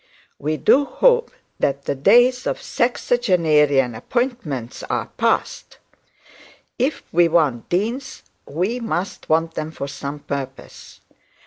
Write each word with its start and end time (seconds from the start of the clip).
We 0.39 0.57
do 0.57 0.85
hope 0.85 1.29
the 1.59 1.73
days 1.73 2.47
of 2.47 2.57
sexagenarian 2.59 3.93
appointments 3.95 4.81
are 4.89 5.11
past. 5.15 5.77
If 6.79 7.03
we 7.11 7.27
want 7.27 7.69
deans, 7.69 8.23
we 8.47 8.79
must 8.79 9.29
want 9.29 9.53
them 9.53 9.69
for 9.69 9.87
some 9.87 10.17
purpose. 10.17 11.01